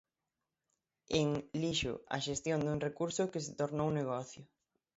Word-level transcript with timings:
En 1.19 1.27
'Lixo, 1.59 1.93
a 2.15 2.17
xestión 2.25 2.59
dun 2.61 2.79
recurso 2.87 3.29
que 3.31 3.43
se 3.45 3.53
tornou 3.61 3.89
negocio'. 3.91 4.47